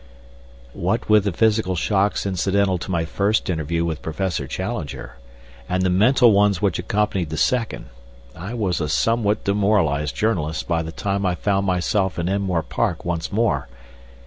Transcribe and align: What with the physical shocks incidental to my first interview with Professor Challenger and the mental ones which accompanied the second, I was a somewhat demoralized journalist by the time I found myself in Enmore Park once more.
What 0.73 1.07
with 1.09 1.25
the 1.25 1.31
physical 1.31 1.75
shocks 1.75 2.25
incidental 2.25 2.79
to 2.79 2.89
my 2.89 3.05
first 3.05 3.51
interview 3.51 3.85
with 3.85 4.01
Professor 4.01 4.47
Challenger 4.47 5.11
and 5.69 5.83
the 5.83 5.91
mental 5.91 6.31
ones 6.31 6.59
which 6.59 6.79
accompanied 6.79 7.29
the 7.29 7.37
second, 7.37 7.85
I 8.35 8.55
was 8.55 8.81
a 8.81 8.89
somewhat 8.89 9.43
demoralized 9.43 10.15
journalist 10.15 10.67
by 10.67 10.81
the 10.81 10.91
time 10.91 11.23
I 11.23 11.35
found 11.35 11.67
myself 11.67 12.17
in 12.17 12.27
Enmore 12.27 12.63
Park 12.63 13.05
once 13.05 13.31
more. 13.31 13.67